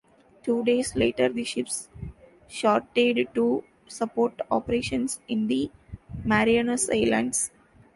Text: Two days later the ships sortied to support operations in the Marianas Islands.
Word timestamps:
Two 0.41 0.63
days 0.63 0.95
later 0.95 1.29
the 1.29 1.43
ships 1.43 1.87
sortied 2.49 3.31
to 3.35 3.63
support 3.87 4.41
operations 4.49 5.21
in 5.27 5.45
the 5.45 5.69
Marianas 6.25 6.89
Islands. 6.89 7.51